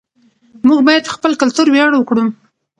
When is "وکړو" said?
1.95-2.23